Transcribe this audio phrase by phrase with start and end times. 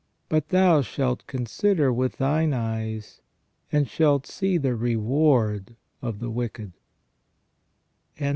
[0.29, 3.21] But thou shalt consider with thine eyes
[3.71, 6.73] and shalt see the reward of the wicked."